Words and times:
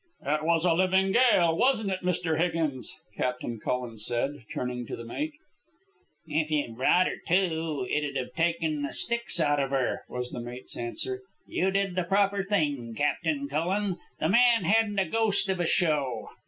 "It 0.25 0.43
was 0.43 0.65
a 0.65 0.73
living 0.73 1.11
gale, 1.11 1.55
wasn't 1.55 1.91
it, 1.91 2.01
Mr. 2.01 2.39
Higgins?" 2.39 2.97
Captain 3.15 3.59
Cullen 3.59 3.99
said, 3.99 4.45
turning 4.51 4.87
to 4.87 4.95
the 4.95 5.05
mate. 5.05 5.33
"If 6.25 6.49
you'd 6.49 6.75
brought 6.75 7.05
her 7.05 7.17
to, 7.27 7.85
it'd 7.87 8.15
have 8.17 8.33
taken 8.33 8.81
the 8.81 8.93
sticks 8.93 9.39
out 9.39 9.59
of 9.59 9.69
her," 9.69 10.01
was 10.09 10.31
the 10.31 10.41
mate's 10.41 10.75
answer. 10.75 11.21
"You 11.45 11.69
did 11.69 11.93
the 11.95 12.03
proper 12.03 12.41
thing, 12.41 12.95
Captain 12.97 13.47
Cullen. 13.47 13.97
The 14.19 14.29
man 14.29 14.63
hadn't 14.63 14.97
a 14.97 15.05
ghost 15.05 15.47
of 15.49 15.59
a 15.59 15.67
show." 15.67 16.29